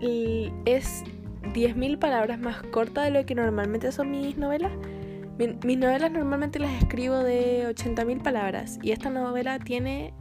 es 0.00 1.04
10.000 1.54 1.98
palabras 1.98 2.38
más 2.38 2.62
corta 2.62 3.02
de 3.02 3.10
lo 3.10 3.24
que 3.24 3.34
normalmente 3.34 3.90
son 3.92 4.10
mis 4.10 4.36
novelas. 4.36 4.72
mis 5.38 5.78
novelas 5.78 6.10
normalmente 6.10 6.58
las 6.58 6.72
escribo 6.82 7.16
de 7.18 7.66
80.000 7.68 8.22
palabras 8.22 8.78
y 8.82 8.92
esta 8.92 9.10
novela 9.10 9.58
tiene 9.58 10.12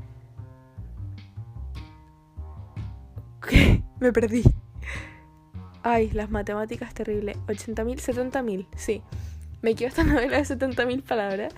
Me 4.00 4.12
perdí. 4.12 4.44
Ay, 5.82 6.10
las 6.12 6.30
matemáticas 6.30 6.94
terribles. 6.94 7.38
80.000, 7.48 8.32
70.000, 8.32 8.68
sí. 8.76 9.02
Me 9.62 9.76
quedó 9.76 9.90
esta 9.90 10.04
novela 10.06 10.38
de 10.38 10.44
70.000 10.44 11.04
palabras. 11.04 11.54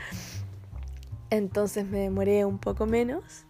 Entonces 1.29 1.85
me 1.85 1.99
demoré 1.99 2.45
un 2.45 2.59
poco 2.59 2.85
menos. 2.85 3.44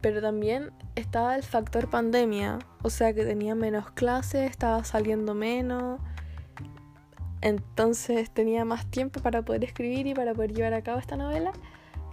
Pero 0.00 0.20
también 0.20 0.70
estaba 0.94 1.36
el 1.36 1.42
factor 1.42 1.88
pandemia. 1.88 2.58
O 2.82 2.90
sea 2.90 3.12
que 3.12 3.24
tenía 3.24 3.54
menos 3.54 3.90
clases, 3.90 4.50
estaba 4.50 4.84
saliendo 4.84 5.34
menos. 5.34 6.00
Entonces 7.40 8.30
tenía 8.30 8.64
más 8.64 8.86
tiempo 8.90 9.20
para 9.20 9.42
poder 9.42 9.64
escribir 9.64 10.06
y 10.06 10.14
para 10.14 10.34
poder 10.34 10.52
llevar 10.52 10.74
a 10.74 10.82
cabo 10.82 10.98
esta 10.98 11.16
novela. 11.16 11.52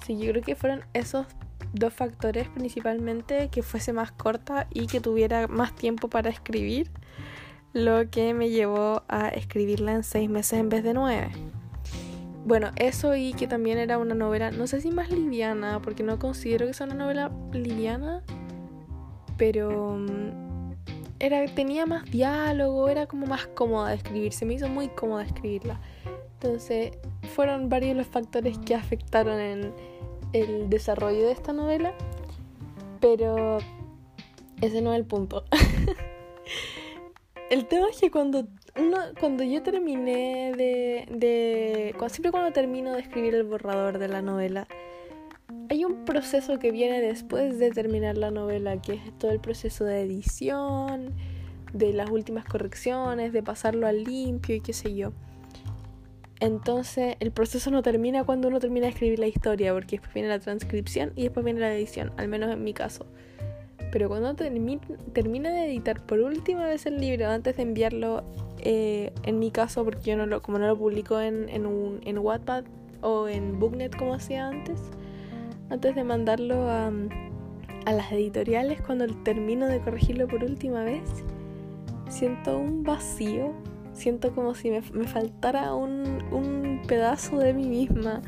Sí, 0.06 0.18
yo 0.18 0.32
creo 0.32 0.44
que 0.44 0.56
fueron 0.56 0.84
esos 0.94 1.26
dos 1.74 1.94
factores 1.94 2.48
principalmente, 2.50 3.50
que 3.50 3.64
fuese 3.64 3.94
más 3.94 4.12
corta 4.12 4.68
y 4.72 4.88
que 4.88 5.02
tuviera 5.02 5.48
más 5.48 5.76
tiempo 5.76 6.10
para 6.10 6.30
escribir, 6.30 6.92
lo 7.74 8.10
que 8.10 8.34
me 8.34 8.50
llevó 8.50 9.04
a 9.08 9.30
escribirla 9.30 9.94
en 9.94 10.04
seis 10.04 10.30
meses 10.30 10.60
en 10.60 10.70
vez 10.70 10.84
de 10.84 10.94
nueve. 10.94 11.32
Bueno, 12.46 12.70
eso 12.76 13.16
y 13.16 13.34
que 13.34 13.48
también 13.48 13.80
era 13.80 13.98
una 13.98 14.14
novela, 14.14 14.52
no 14.52 14.68
sé 14.68 14.80
si 14.80 14.92
más 14.92 15.10
liviana, 15.10 15.82
porque 15.82 16.04
no 16.04 16.20
considero 16.20 16.68
que 16.68 16.76
sea 16.76 16.86
una 16.86 16.94
novela 16.94 17.32
liviana, 17.52 18.22
pero 19.36 19.98
mm, 19.98 20.74
era, 21.18 21.44
tenía 21.48 21.88
más 21.88 22.06
diálogo, 22.06 22.88
era 22.88 23.08
como 23.08 23.26
más 23.26 23.48
cómoda 23.48 23.90
de 23.90 23.96
escribir, 23.96 24.32
se 24.32 24.46
me 24.46 24.54
hizo 24.54 24.70
muy 24.70 24.90
cómoda 24.90 25.24
escribirla. 25.24 25.82
Entonces, 26.34 26.92
fueron 27.34 27.68
varios 27.68 27.98
los 27.98 28.06
factores 28.06 28.60
que 28.60 28.76
afectaron 28.76 29.40
en 29.40 29.74
el 30.34 30.70
desarrollo 30.70 31.26
de 31.26 31.32
esta 31.32 31.52
novela, 31.52 31.96
pero 33.02 33.58
ese 34.62 34.84
no 34.84 34.94
es 34.94 35.00
el 35.00 35.06
punto. 35.06 35.46
el 37.50 37.66
tema 37.66 37.88
es 37.90 38.00
que 38.00 38.12
cuando 38.12 38.46
uno, 38.78 38.98
cuando 39.20 39.44
yo 39.44 39.64
terminé 39.64 40.54
de, 40.56 41.08
de 41.10 41.96
siempre 42.10 42.32
cuando 42.32 42.52
termino 42.52 42.94
de 42.94 43.00
escribir 43.00 43.36
el 43.36 43.44
borrador 43.44 43.98
de 44.00 44.08
la 44.08 44.22
novela, 44.22 44.68
hay 45.70 45.86
un 45.86 46.06
proceso 46.06 46.60
que 46.60 46.72
viene 46.72 47.02
después 47.02 47.58
de 47.58 47.72
terminar 47.72 48.18
la 48.18 48.32
novela, 48.32 48.82
que 48.82 48.94
es 48.94 49.18
todo 49.18 49.32
el 49.32 49.40
proceso 49.40 49.86
de 49.86 50.02
edición, 50.02 51.14
de 51.74 51.94
las 51.94 52.10
últimas 52.10 52.46
correcciones, 52.46 53.34
de 53.34 53.44
pasarlo 53.44 53.88
al 53.88 54.04
limpio 54.04 54.56
y 54.56 54.62
qué 54.62 54.74
sé 54.74 54.96
yo. 54.96 55.12
Entonces 56.40 57.16
el 57.20 57.32
proceso 57.32 57.72
no 57.72 57.82
termina 57.82 58.24
cuando 58.26 58.50
uno 58.50 58.60
termina 58.60 58.88
de 58.88 58.92
escribir 58.92 59.20
la 59.20 59.28
historia, 59.28 59.74
porque 59.74 59.98
después 59.98 60.14
viene 60.14 60.30
la 60.30 60.40
transcripción 60.40 61.14
y 61.16 61.24
después 61.24 61.44
viene 61.44 61.62
la 61.62 61.74
edición, 61.74 62.12
al 62.18 62.28
menos 62.28 62.52
en 62.52 62.64
mi 62.64 62.74
caso. 62.74 63.06
Pero 63.92 64.10
cuando 64.10 64.36
termina 64.36 65.50
de 65.50 65.68
editar 65.68 66.06
por 66.06 66.20
última 66.20 66.66
vez 66.66 66.86
el 66.86 67.00
libro, 67.00 67.30
antes 67.30 67.56
de 67.56 67.64
enviarlo, 67.64 68.26
eh, 68.66 69.14
en 69.24 69.40
mi 69.40 69.52
caso, 69.52 69.86
porque 69.86 70.12
yo 70.12 70.18
no 70.18 70.26
lo, 70.26 70.42
como 70.42 70.60
no 70.60 70.68
lo 70.68 70.78
publico 70.78 71.22
en, 71.22 71.48
en, 71.48 71.66
un, 71.66 72.02
en 72.04 72.18
Wattpad 72.18 72.66
o 73.02 73.30
en 73.30 73.60
Booknet 73.60 73.96
como 73.96 74.14
hacía 74.14 74.48
antes, 74.48 74.82
antes 75.70 75.96
de 75.96 76.04
mandarlo 76.04 76.70
a, 76.70 76.92
a 77.86 77.94
las 77.94 78.12
editoriales, 78.12 78.82
cuando 78.82 79.08
termino 79.24 79.68
de 79.68 79.80
corregirlo 79.80 80.28
por 80.28 80.44
última 80.44 80.84
vez, 80.84 81.04
siento 82.10 82.58
un 82.58 82.84
vacío 82.84 83.54
siento 83.96 84.36
como 84.36 84.54
si 84.54 84.70
me, 84.70 84.82
faltara 84.82 85.74
un, 85.74 86.24
un, 86.32 86.82
pedazo 86.88 87.38
de 87.38 87.54
mí 87.54 87.68
misma. 87.68 88.22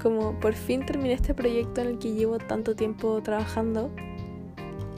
Como 0.00 0.38
por 0.38 0.54
fin 0.54 0.84
terminé 0.84 1.14
este 1.14 1.34
proyecto 1.34 1.80
en 1.80 1.88
el 1.88 1.98
que 1.98 2.12
llevo 2.12 2.38
tanto 2.38 2.74
tiempo 2.74 3.22
trabajando. 3.22 3.90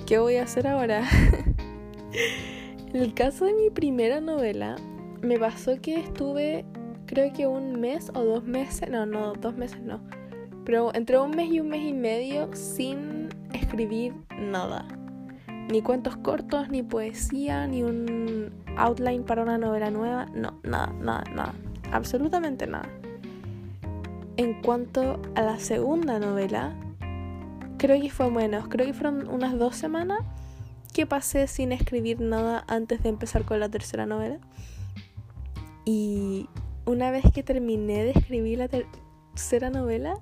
¿Qué 0.06 0.18
voy 0.18 0.36
a 0.36 0.44
hacer 0.44 0.66
ahora? 0.66 1.04
en 2.96 3.02
el 3.02 3.12
caso 3.12 3.44
de 3.44 3.52
mi 3.52 3.68
primera 3.68 4.22
novela, 4.22 4.76
me 5.20 5.38
pasó 5.38 5.78
que 5.82 6.00
estuve 6.00 6.64
creo 7.04 7.30
que 7.30 7.46
un 7.46 7.78
mes 7.78 8.10
o 8.14 8.24
dos 8.24 8.44
meses, 8.44 8.88
no, 8.88 9.04
no, 9.04 9.34
dos 9.34 9.54
meses 9.54 9.82
no, 9.82 10.00
pero 10.64 10.94
entre 10.94 11.18
un 11.18 11.32
mes 11.32 11.52
y 11.52 11.60
un 11.60 11.68
mes 11.68 11.86
y 11.86 11.92
medio 11.92 12.48
sin 12.54 13.28
escribir 13.52 14.14
nada. 14.38 14.88
Ni 15.70 15.82
cuentos 15.82 16.16
cortos, 16.16 16.70
ni 16.70 16.82
poesía, 16.82 17.66
ni 17.66 17.82
un 17.82 18.50
outline 18.78 19.24
para 19.24 19.42
una 19.42 19.58
novela 19.58 19.90
nueva. 19.90 20.24
No, 20.34 20.58
nada, 20.62 20.90
nada, 20.98 21.24
nada. 21.34 21.52
Absolutamente 21.92 22.66
nada. 22.66 22.88
En 24.38 24.62
cuanto 24.62 25.20
a 25.34 25.42
la 25.42 25.58
segunda 25.58 26.18
novela, 26.18 26.74
creo 27.76 28.00
que 28.00 28.08
fue 28.08 28.30
menos. 28.30 28.68
Creo 28.68 28.86
que 28.86 28.94
fueron 28.94 29.28
unas 29.28 29.58
dos 29.58 29.76
semanas 29.76 30.20
que 30.92 31.06
pasé 31.06 31.46
sin 31.46 31.72
escribir 31.72 32.20
nada 32.20 32.64
antes 32.68 33.02
de 33.02 33.08
empezar 33.08 33.44
con 33.44 33.60
la 33.60 33.68
tercera 33.68 34.06
novela. 34.06 34.38
Y 35.84 36.48
una 36.84 37.10
vez 37.10 37.24
que 37.32 37.42
terminé 37.42 38.04
de 38.04 38.10
escribir 38.10 38.58
la 38.58 38.68
tercera 38.68 39.70
novela, 39.70 40.20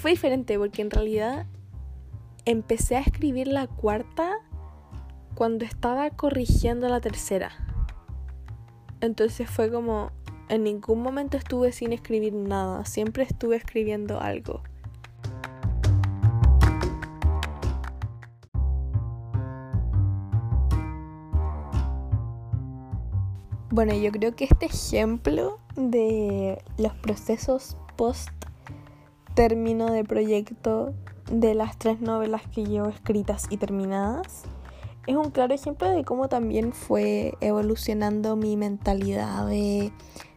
fue 0.00 0.12
diferente 0.12 0.58
porque 0.58 0.82
en 0.82 0.90
realidad 0.90 1.46
empecé 2.44 2.96
a 2.96 3.00
escribir 3.00 3.48
la 3.48 3.66
cuarta 3.66 4.38
cuando 5.34 5.64
estaba 5.64 6.10
corrigiendo 6.10 6.88
la 6.88 7.00
tercera. 7.00 7.52
Entonces 9.00 9.48
fue 9.48 9.70
como, 9.70 10.10
en 10.48 10.64
ningún 10.64 11.02
momento 11.02 11.36
estuve 11.36 11.72
sin 11.72 11.92
escribir 11.92 12.32
nada, 12.32 12.84
siempre 12.84 13.22
estuve 13.22 13.56
escribiendo 13.56 14.20
algo. 14.20 14.62
Bueno, 23.70 23.94
yo 23.94 24.10
creo 24.12 24.34
que 24.34 24.44
este 24.44 24.66
ejemplo 24.66 25.58
de 25.76 26.62
los 26.78 26.94
procesos 26.94 27.76
post 27.96 28.30
término 29.34 29.92
de 29.92 30.04
proyecto 30.04 30.94
de 31.30 31.54
las 31.54 31.78
tres 31.78 32.00
novelas 32.00 32.42
que 32.52 32.64
llevo 32.64 32.88
escritas 32.88 33.46
y 33.50 33.58
terminadas 33.58 34.44
es 35.08 35.16
un 35.16 35.30
claro 35.30 35.54
ejemplo 35.54 35.88
de 35.88 36.04
cómo 36.04 36.28
también 36.28 36.72
fue 36.72 37.34
evolucionando 37.40 38.36
mi 38.36 38.58
mentalidad 38.58 39.46
de, 39.46 39.90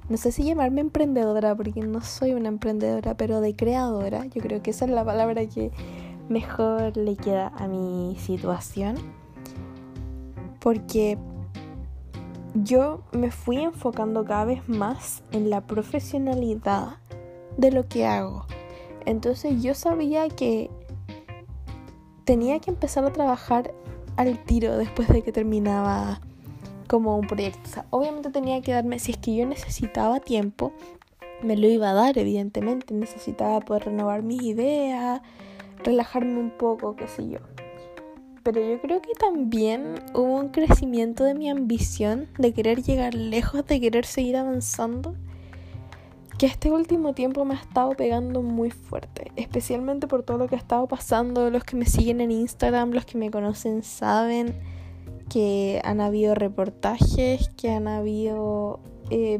no 0.07 0.15
sé 0.15 0.31
si 0.31 0.43
llamarme 0.43 0.79
emprendedora, 0.79 1.53
porque 1.55 1.81
no 1.81 1.99
soy 2.01 2.31
una 2.31 2.47
emprendedora, 2.47 3.15
pero 3.15 3.41
de 3.41 3.53
creadora. 3.53 4.25
Yo 4.27 4.41
creo 4.41 4.61
que 4.63 4.71
esa 4.71 4.85
es 4.85 4.91
la 4.91 5.03
palabra 5.03 5.45
que 5.45 5.71
mejor 6.29 6.95
le 6.95 7.17
queda 7.17 7.49
a 7.49 7.67
mi 7.67 8.15
situación. 8.17 8.95
Porque 10.61 11.17
yo 12.53 13.01
me 13.11 13.31
fui 13.31 13.57
enfocando 13.57 14.25
cada 14.25 14.45
vez 14.45 14.67
más 14.67 15.23
en 15.31 15.49
la 15.49 15.61
profesionalidad 15.61 16.97
de 17.57 17.71
lo 17.71 17.87
que 17.87 18.05
hago. 18.05 18.45
Entonces 19.05 19.61
yo 19.61 19.73
sabía 19.73 20.29
que 20.29 20.69
tenía 22.25 22.59
que 22.59 22.69
empezar 22.69 23.03
a 23.05 23.13
trabajar 23.13 23.73
al 24.17 24.43
tiro 24.43 24.77
después 24.77 25.07
de 25.07 25.21
que 25.21 25.31
terminaba 25.31 26.21
como 26.87 27.17
un 27.17 27.25
proyecto. 27.25 27.61
O 27.63 27.71
sea, 27.71 27.85
obviamente 27.89 28.29
tenía 28.29 28.61
que 28.61 28.73
darme, 28.73 28.99
si 28.99 29.11
es 29.11 29.17
que 29.17 29.35
yo 29.35 29.45
necesitaba 29.45 30.19
tiempo, 30.19 30.73
me 31.41 31.55
lo 31.55 31.67
iba 31.67 31.89
a 31.89 31.93
dar, 31.93 32.17
evidentemente. 32.17 32.93
Necesitaba 32.93 33.61
poder 33.61 33.85
renovar 33.85 34.23
mis 34.23 34.41
ideas, 34.43 35.21
relajarme 35.83 36.37
un 36.37 36.51
poco, 36.51 36.95
qué 36.95 37.07
sé 37.07 37.29
yo. 37.29 37.39
Pero 38.43 38.59
yo 38.59 38.81
creo 38.81 39.01
que 39.01 39.13
también 39.13 39.95
hubo 40.13 40.35
un 40.35 40.49
crecimiento 40.49 41.23
de 41.23 41.35
mi 41.35 41.49
ambición 41.49 42.27
de 42.37 42.53
querer 42.53 42.81
llegar 42.81 43.13
lejos, 43.13 43.65
de 43.65 43.79
querer 43.79 44.05
seguir 44.05 44.37
avanzando 44.37 45.15
que 46.41 46.47
este 46.47 46.71
último 46.71 47.13
tiempo 47.13 47.45
me 47.45 47.53
ha 47.53 47.57
estado 47.57 47.91
pegando 47.91 48.41
muy 48.41 48.71
fuerte, 48.71 49.31
especialmente 49.35 50.07
por 50.07 50.23
todo 50.23 50.39
lo 50.39 50.47
que 50.47 50.55
ha 50.55 50.57
estado 50.57 50.87
pasando. 50.87 51.51
Los 51.51 51.63
que 51.63 51.75
me 51.75 51.85
siguen 51.85 52.19
en 52.19 52.31
Instagram, 52.31 52.93
los 52.93 53.05
que 53.05 53.19
me 53.19 53.29
conocen 53.29 53.83
saben 53.83 54.55
que 55.29 55.79
han 55.83 56.01
habido 56.01 56.33
reportajes, 56.33 57.49
que 57.49 57.69
han 57.69 57.87
habido 57.87 58.79
eh, 59.11 59.39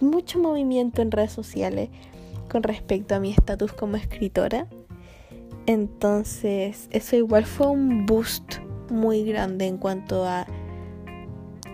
mucho 0.00 0.40
movimiento 0.40 1.00
en 1.00 1.10
redes 1.10 1.32
sociales 1.32 1.88
con 2.50 2.62
respecto 2.62 3.14
a 3.14 3.18
mi 3.18 3.30
estatus 3.30 3.72
como 3.72 3.96
escritora. 3.96 4.68
Entonces, 5.66 6.88
eso 6.90 7.16
igual 7.16 7.46
fue 7.46 7.68
un 7.68 8.06
boost 8.06 8.56
muy 8.90 9.24
grande 9.24 9.66
en 9.66 9.78
cuanto 9.78 10.24
a 10.24 10.46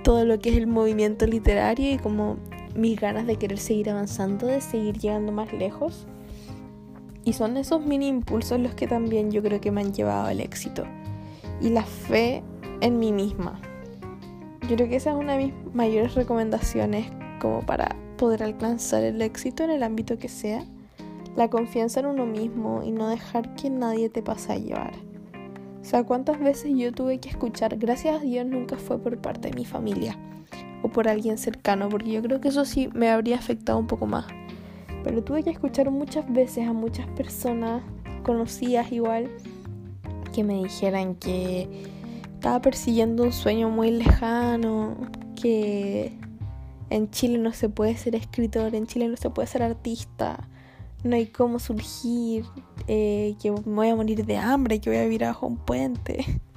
todo 0.05 0.25
lo 0.25 0.39
que 0.39 0.51
es 0.51 0.57
el 0.57 0.67
movimiento 0.67 1.27
literario 1.27 1.93
y 1.93 1.99
como 1.99 2.37
mis 2.75 3.01
ganas 3.01 3.27
de 3.27 3.37
querer 3.37 3.59
seguir 3.59 3.91
avanzando, 3.91 4.47
de 4.47 4.61
seguir 4.61 4.99
llegando 4.99 5.33
más 5.33 5.53
lejos. 5.53 6.07
Y 7.25 7.33
son 7.33 7.57
esos 7.57 7.85
mini 7.85 8.09
impulsos 8.09 8.61
los 8.61 8.75
que 8.75 8.87
también 8.87 9.31
yo 9.31 9.43
creo 9.43 9.61
que 9.61 9.71
me 9.71 9.81
han 9.81 9.93
llevado 9.93 10.29
al 10.29 10.41
éxito. 10.41 10.85
Y 11.61 11.71
la 11.71 11.83
fe 11.83 12.43
en 12.81 12.99
mí 12.99 13.13
misma. 13.13 13.61
Yo 14.69 14.77
creo 14.77 14.89
que 14.89 14.97
esa 14.97 15.11
es 15.11 15.17
una 15.17 15.37
de 15.37 15.47
mis 15.47 15.75
mayores 15.75 16.15
recomendaciones 16.15 17.11
como 17.41 17.61
para 17.61 17.97
poder 18.17 18.43
alcanzar 18.43 19.03
el 19.03 19.21
éxito 19.23 19.65
en 19.65 19.71
el 19.71 19.83
ámbito 19.83 20.19
que 20.19 20.29
sea. 20.29 20.65
La 21.39 21.49
confianza 21.49 22.01
en 22.01 22.07
uno 22.07 22.27
mismo 22.27 22.83
y 22.83 22.91
no 22.91 23.07
dejar 23.07 23.55
que 23.55 23.71
nadie 23.71 24.09
te 24.09 24.25
pase 24.25 24.53
a 24.53 24.59
llevar. 24.59 24.95
sea, 25.83 26.03
cuántas 26.03 26.41
veces 26.41 26.73
yo 26.75 26.91
tuve 26.91 27.21
que 27.21 27.29
escuchar, 27.29 27.77
gracias 27.77 28.17
a 28.17 28.25
Dios 28.25 28.45
nunca 28.45 28.77
fue 28.77 28.99
por 28.99 29.17
parte 29.19 29.51
de 29.51 29.55
mi 29.55 29.65
familia 29.65 30.19
o 30.83 30.89
por 30.89 31.07
alguien 31.07 31.39
cercano, 31.39 31.89
porque 31.91 32.11
yo 32.11 32.23
creo 32.23 32.41
que 32.41 32.49
eso 32.49 32.65
sí 32.65 32.91
me 32.93 33.09
habría 33.09 33.37
afectado 33.37 33.79
un 33.79 33.87
poco 33.87 34.05
más. 34.05 34.27
Pero 35.05 35.23
tuve 35.23 35.45
que 35.45 35.51
escuchar 35.51 35.93
muchas 35.93 36.29
veces 36.29 36.67
a 36.67 36.73
muchas 36.73 37.07
personas 37.11 37.85
conocidas 38.25 38.91
igual 38.91 39.31
que 40.35 40.43
me 40.43 40.55
dijeran 40.55 41.15
que 41.15 41.69
estaba 42.35 42.61
persiguiendo 42.61 43.23
un 43.23 43.33
sueño 43.33 43.71
muy 43.71 43.93
lejano, 43.93 44.97
que 45.41 46.19
en 46.91 47.09
Chile 47.13 47.39
no 47.39 47.53
se 47.53 47.69
puede 47.69 47.97
ser 47.97 48.17
escritor, 48.17 48.75
en 48.75 48.89
Chile 48.89 49.07
no 49.07 49.17
se 49.17 49.31
puede 49.31 49.47
ser 49.47 49.63
artista, 49.63 50.48
no 51.05 51.17
hay 51.17 51.27
cómo 51.27 51.59
surgir, 51.59 52.45
eh, 52.87 53.37
que 53.41 53.51
me 53.51 53.61
voy 53.61 53.89
a 53.89 53.97
morir 53.97 54.25
de 54.25 54.37
hambre, 54.37 54.81
que 54.81 54.91
voy 54.91 54.99
a 54.99 55.03
vivir 55.03 55.23
bajo 55.23 55.47
un 55.47 55.57
puente. 55.57 56.25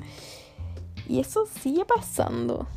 Y 1.08 1.20
eso 1.20 1.46
sigue 1.46 1.84
pasando. 1.84 2.68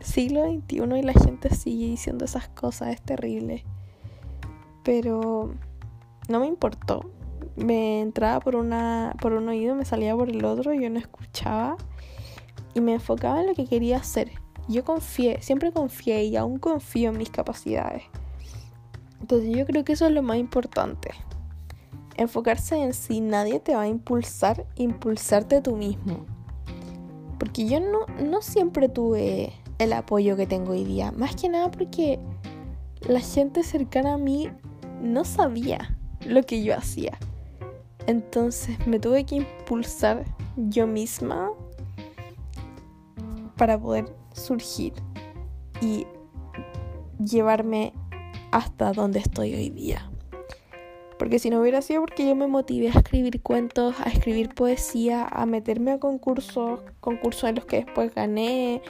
Siglo 0.00 0.44
XXI 0.44 0.98
y 0.98 1.02
la 1.02 1.12
gente 1.12 1.54
sigue 1.54 1.86
diciendo 1.86 2.24
esas 2.24 2.48
cosas, 2.48 2.88
es 2.88 3.00
terrible. 3.02 3.64
Pero 4.82 5.54
no 6.28 6.40
me 6.40 6.46
importó. 6.46 7.08
Me 7.54 8.00
entraba 8.00 8.40
por 8.40 8.56
una 8.56 9.14
por 9.20 9.34
un 9.34 9.48
oído, 9.48 9.76
me 9.76 9.84
salía 9.84 10.16
por 10.16 10.28
el 10.28 10.44
otro, 10.44 10.72
yo 10.74 10.90
no 10.90 10.98
escuchaba 10.98 11.76
y 12.74 12.80
me 12.80 12.94
enfocaba 12.94 13.42
en 13.42 13.46
lo 13.48 13.54
que 13.54 13.66
quería 13.66 13.98
hacer. 13.98 14.32
Yo 14.68 14.84
confié, 14.84 15.40
siempre 15.40 15.70
confié 15.70 16.24
y 16.24 16.36
aún 16.36 16.58
confío 16.58 17.10
en 17.10 17.18
mis 17.18 17.30
capacidades. 17.30 18.02
Entonces 19.22 19.56
yo 19.56 19.64
creo 19.64 19.84
que 19.84 19.92
eso 19.92 20.06
es 20.06 20.12
lo 20.12 20.22
más 20.22 20.36
importante. 20.36 21.10
Enfocarse 22.16 22.76
en 22.76 22.92
si 22.92 23.20
nadie 23.20 23.60
te 23.60 23.74
va 23.74 23.82
a 23.82 23.88
impulsar, 23.88 24.66
impulsarte 24.76 25.62
tú 25.62 25.76
mismo. 25.76 26.26
Porque 27.38 27.66
yo 27.66 27.80
no, 27.80 28.06
no 28.22 28.42
siempre 28.42 28.88
tuve 28.88 29.52
el 29.78 29.92
apoyo 29.92 30.36
que 30.36 30.46
tengo 30.46 30.72
hoy 30.72 30.84
día. 30.84 31.12
Más 31.12 31.36
que 31.36 31.48
nada 31.48 31.70
porque 31.70 32.18
la 33.08 33.20
gente 33.20 33.62
cercana 33.62 34.14
a 34.14 34.18
mí 34.18 34.50
no 35.00 35.24
sabía 35.24 35.96
lo 36.26 36.42
que 36.42 36.62
yo 36.64 36.76
hacía. 36.76 37.16
Entonces 38.06 38.84
me 38.86 38.98
tuve 38.98 39.24
que 39.24 39.36
impulsar 39.36 40.24
yo 40.56 40.88
misma 40.88 41.50
para 43.56 43.78
poder 43.78 44.12
surgir 44.34 44.92
y 45.80 46.06
llevarme 47.24 47.92
hasta 48.52 48.92
donde 48.92 49.18
estoy 49.18 49.54
hoy 49.54 49.70
día. 49.70 50.08
Porque 51.18 51.38
si 51.38 51.50
no 51.50 51.60
hubiera 51.60 51.82
sido 51.82 52.00
porque 52.00 52.26
yo 52.26 52.34
me 52.36 52.46
motivé 52.46 52.88
a 52.88 52.98
escribir 52.98 53.40
cuentos, 53.42 53.94
a 54.00 54.08
escribir 54.08 54.54
poesía, 54.54 55.24
a 55.24 55.46
meterme 55.46 55.92
a 55.92 55.98
concursos, 55.98 56.80
concursos 57.00 57.48
en 57.48 57.56
los 57.56 57.64
que 57.64 57.84
después 57.84 58.14
gané, 58.14 58.82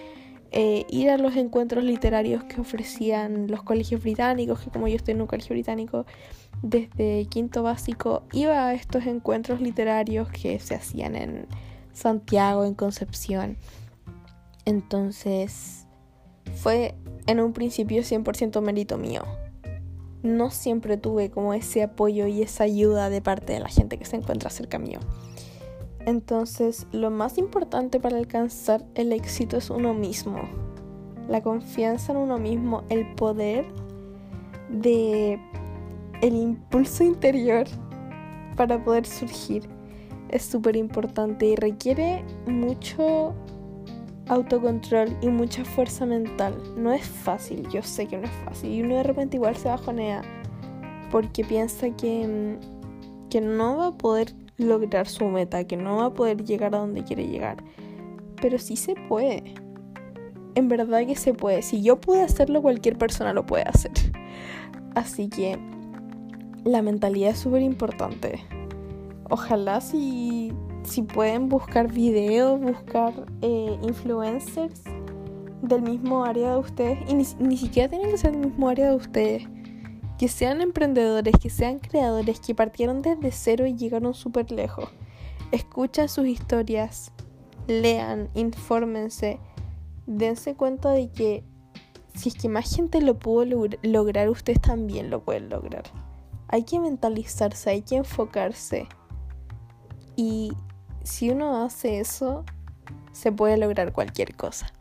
eh, 0.50 0.85
ir 0.88 1.11
a 1.11 1.19
los 1.19 1.37
encuentros 1.37 1.85
literarios 1.85 2.45
que 2.45 2.61
ofrecían 2.61 3.49
los 3.49 3.62
colegios 3.62 4.02
británicos, 4.02 4.61
que 4.61 4.71
como 4.71 4.88
yo 4.88 4.97
estoy 4.97 5.12
en 5.12 5.23
un 5.23 5.26
colegio 5.26 5.54
británico, 5.54 6.07
desde 6.62 7.26
quinto 7.26 7.62
básico 7.62 8.25
iba 8.33 8.69
a 8.69 8.75
estos 8.75 9.07
encuentros 9.07 9.61
literarios 9.61 10.28
que 10.31 10.59
se 10.59 10.75
hacían 10.75 11.16
en 11.16 11.47
Santiago, 11.92 12.64
en 12.64 12.75
Concepción. 12.75 13.57
Entonces, 14.64 15.87
fue 16.54 16.95
en 17.26 17.40
un 17.40 17.52
principio 17.52 18.02
100% 18.02 18.61
mérito 18.62 18.97
mío 18.97 19.23
no 20.23 20.50
siempre 20.50 20.97
tuve 20.97 21.31
como 21.31 21.55
ese 21.55 21.83
apoyo 21.83 22.26
y 22.26 22.43
esa 22.43 22.64
ayuda 22.64 23.11
de 23.11 23.21
parte 23.21 23.52
de 23.52 23.61
la 23.61 23.69
gente 23.69 23.99
que 23.99 24.05
se 24.05 24.17
encuentra 24.17 24.50
cerca 24.50 24.79
mío. 24.79 25.00
Entonces, 26.07 26.87
lo 26.93 27.11
más 27.11 27.38
importante 27.38 28.00
para 28.00 28.17
alcanzar 28.17 28.85
el 28.95 29.12
éxito 29.12 29.57
es 29.57 29.71
uno 29.71 29.95
mismo. 29.95 30.41
La 31.29 31.43
confianza 31.43 32.12
en 32.12 32.18
uno 32.18 32.38
mismo, 32.38 32.83
el 32.88 33.14
poder 33.14 33.66
de 34.68 35.38
el 36.23 36.35
impulso 36.35 37.05
interior 37.05 37.66
para 38.57 38.83
poder 38.83 39.07
surgir 39.07 39.68
es 40.29 40.44
súper 40.44 40.77
importante 40.77 41.47
y 41.47 41.57
requiere 41.57 42.25
mucho 42.47 43.35
autocontrol 44.33 45.16
y 45.21 45.29
mucha 45.29 45.64
fuerza 45.64 46.07
mental. 46.07 46.55
No 46.77 46.92
es 46.92 47.07
fácil, 47.07 47.68
yo 47.68 47.83
sé 47.83 48.07
que 48.07 48.16
no 48.16 48.25
es 48.25 48.33
fácil. 48.45 48.73
Y 48.73 48.83
uno 48.83 48.97
de 48.97 49.03
repente 49.03 49.37
igual 49.37 49.57
se 49.57 49.68
bajonea 49.68 50.23
porque 51.11 51.45
piensa 51.45 51.90
que, 51.90 52.27
mm, 52.27 53.29
que 53.29 53.40
no 53.40 53.77
va 53.77 53.87
a 53.88 53.99
poder 53.99 54.33
lograr 54.57 55.07
su 55.07 55.27
meta, 55.27 55.64
que 55.64 55.77
no 55.77 55.99
va 55.99 56.07
a 56.07 56.14
poder 56.14 56.45
llegar 56.45 56.75
a 56.75 56.79
donde 56.79 57.05
quiere 57.05 57.29
llegar. 57.29 57.62
Pero 58.40 58.59
sí 58.59 58.77
se 58.77 58.95
puede. 58.95 59.55
En 60.55 60.68
verdad 60.68 61.07
que 61.07 61.16
se 61.16 61.35
puede. 61.35 61.62
Si 61.62 61.83
yo 61.83 62.01
pude 62.01 62.23
hacerlo, 62.23 62.62
cualquier 62.62 62.97
persona 62.97 63.35
lo 63.35 63.45
puede 63.45 63.64
hacer. 63.64 63.92
Así 64.95 65.29
que 65.29 65.59
la 66.64 66.81
mentalidad 66.81 67.31
es 67.31 67.38
súper 67.38 67.62
importante. 67.62 68.40
Ojalá 69.29 69.81
si 69.81 70.53
si 70.85 71.03
pueden 71.03 71.49
buscar 71.49 71.92
videos, 71.92 72.61
buscar 72.61 73.27
eh, 73.40 73.79
influencers 73.83 74.83
del 75.62 75.83
mismo 75.83 76.25
área 76.25 76.53
de 76.53 76.57
ustedes, 76.59 76.99
y 77.09 77.14
ni, 77.14 77.57
siquiera 77.57 77.88
tienen 77.88 78.11
que 78.11 78.18
ser 78.18 78.33
del 78.33 78.49
mismo 78.49 78.68
área 78.68 78.90
de 78.90 78.97
ustedes, 78.97 79.45
que 80.18 80.29
sean 80.29 80.61
emprendedores, 80.61 81.35
que 81.40 81.51
sean 81.51 81.79
creadores, 81.79 82.40
que 82.40 82.55
partieron 82.55 83.03
desde 83.03 83.31
cero 83.31 83.66
y 83.66 83.75
llegaron 83.75 84.14
súper 84.14 84.51
lejos. 84.51 84.88
Escuchen 85.53 86.09
sus 86.09 86.27
historias, 86.27 87.12
lean, 87.66 88.29
infórmense, 88.35 89.38
dense 90.07 90.55
cuenta 90.55 90.90
de 90.90 91.11
que 91.11 91.45
si 92.14 92.29
es 92.29 92.35
que 92.35 92.49
más 92.49 92.75
gente 92.75 93.01
lo 93.01 93.18
pudo 93.18 93.68
lograr, 93.83 94.29
ustedes 94.29 94.61
también 94.61 95.11
lo 95.11 95.23
pueden 95.25 95.49
lograr. 95.49 95.85
Hay 96.49 96.64
que 96.64 96.79
mentalizarse, 96.79 97.71
hay 97.71 97.83
que 97.83 97.97
enfocarse. 97.97 98.87
Y 100.16 100.53
si 101.05 101.31
uno 101.31 101.65
hace 101.65 102.01
eso, 102.01 102.45
se 103.12 103.33
puede 103.33 103.57
lograr 103.57 103.93
cualquier 103.93 104.35
cosa. 104.35 104.73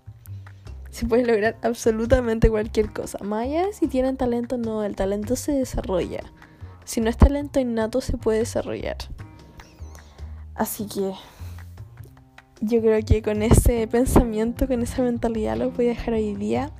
Se 0.89 1.05
puede 1.05 1.25
lograr 1.25 1.57
absolutamente 1.61 2.49
cualquier 2.49 2.91
cosa. 2.91 3.17
Más 3.23 3.47
si 3.73 3.87
tienen 3.87 4.17
talento, 4.17 4.57
no, 4.57 4.83
el 4.83 4.95
talento 4.95 5.35
se 5.35 5.53
desarrolla. 5.53 6.21
Si 6.83 6.99
no 6.99 7.09
es 7.09 7.17
talento 7.17 7.59
innato, 7.59 8.01
se 8.01 8.17
puede 8.17 8.39
desarrollar. 8.39 8.97
Así 10.55 10.85
que 10.87 11.13
yo 12.59 12.81
creo 12.81 13.03
que 13.05 13.21
con 13.21 13.41
ese 13.41 13.87
pensamiento, 13.87 14.67
con 14.67 14.81
esa 14.81 15.01
mentalidad, 15.01 15.57
lo 15.57 15.71
voy 15.71 15.85
a 15.85 15.89
dejar 15.89 16.15
hoy 16.15 16.35
día. 16.35 16.71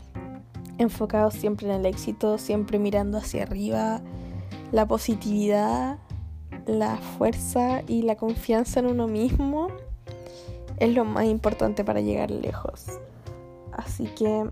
Enfocado 0.77 1.31
siempre 1.31 1.67
en 1.67 1.73
el 1.73 1.85
éxito, 1.85 2.37
siempre 2.37 2.79
mirando 2.79 3.17
hacia 3.17 3.43
arriba, 3.43 4.01
la 4.71 4.87
positividad 4.87 5.97
la 6.71 6.97
fuerza 6.97 7.83
y 7.87 8.03
la 8.03 8.15
confianza 8.15 8.79
en 8.79 8.87
uno 8.87 9.07
mismo 9.07 9.67
es 10.77 10.95
lo 10.95 11.03
más 11.03 11.25
importante 11.25 11.83
para 11.83 11.99
llegar 11.99 12.31
lejos. 12.31 12.85
Así 13.73 14.05
que 14.05 14.45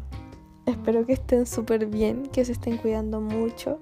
espero 0.66 1.06
que 1.06 1.14
estén 1.14 1.46
súper 1.46 1.86
bien, 1.86 2.24
que 2.28 2.44
se 2.44 2.52
estén 2.52 2.78
cuidando 2.78 3.22
mucho 3.22 3.80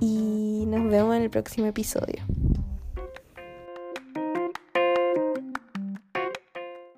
y 0.00 0.64
nos 0.66 0.90
vemos 0.90 1.16
en 1.16 1.22
el 1.22 1.30
próximo 1.30 1.66
episodio. 1.66 2.22